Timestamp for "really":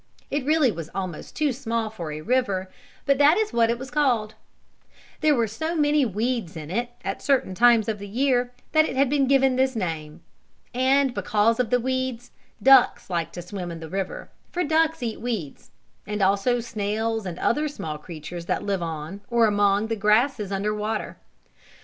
0.47-0.71